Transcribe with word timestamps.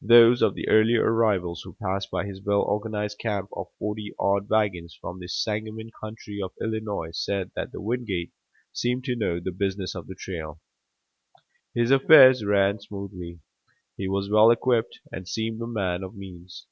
Those 0.00 0.40
of 0.40 0.54
the 0.54 0.66
earlier 0.70 1.02
arrivals 1.04 1.60
who 1.60 1.74
passed 1.74 2.10
by 2.10 2.24
his 2.24 2.40
well 2.40 2.62
organized 2.62 3.18
camp 3.18 3.50
of 3.54 3.66
forty 3.78 4.14
odd 4.18 4.48
wagons 4.48 4.94
from 4.98 5.18
the 5.20 5.28
Sangamon 5.28 5.90
country 6.00 6.40
of 6.42 6.54
Illinois 6.62 7.10
said 7.12 7.50
that 7.56 7.72
Wingate 7.74 8.32
seemed 8.72 9.04
to 9.04 9.14
know 9.16 9.38
the 9.38 9.52
business 9.52 9.94
of 9.94 10.06
the 10.06 10.14
trail. 10.14 10.62
His 11.74 11.90
affairs 11.90 12.42
ran 12.42 12.80
smoothly, 12.80 13.40
he 13.98 14.08
was 14.08 14.30
well 14.30 14.50
equipped 14.50 14.98
and 15.12 15.28
seemed 15.28 15.60
a 15.60 15.66
man 15.66 16.02
of 16.02 16.16
means. 16.16 16.64